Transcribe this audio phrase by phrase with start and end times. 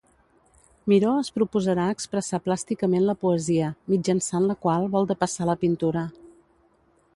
[0.91, 6.07] Miró es proposarà expressar plàsticament la poesia, mitjançant la qual vol depassar la pintura.